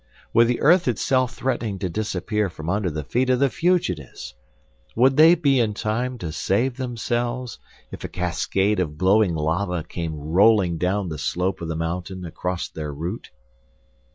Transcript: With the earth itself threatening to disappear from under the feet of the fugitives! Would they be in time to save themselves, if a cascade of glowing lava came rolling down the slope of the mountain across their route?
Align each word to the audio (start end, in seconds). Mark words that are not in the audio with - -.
With 0.33 0.47
the 0.47 0.61
earth 0.61 0.87
itself 0.87 1.35
threatening 1.35 1.77
to 1.77 1.87
disappear 1.87 2.49
from 2.49 2.71
under 2.71 2.89
the 2.89 3.03
feet 3.03 3.29
of 3.29 3.39
the 3.39 3.51
fugitives! 3.51 4.33
Would 4.95 5.15
they 5.15 5.35
be 5.35 5.59
in 5.59 5.75
time 5.75 6.17
to 6.17 6.31
save 6.31 6.75
themselves, 6.77 7.59
if 7.91 8.03
a 8.03 8.07
cascade 8.07 8.79
of 8.79 8.97
glowing 8.97 9.35
lava 9.35 9.83
came 9.83 10.15
rolling 10.17 10.79
down 10.79 11.09
the 11.09 11.19
slope 11.19 11.61
of 11.61 11.67
the 11.67 11.75
mountain 11.75 12.25
across 12.25 12.67
their 12.67 12.91
route? 12.91 13.29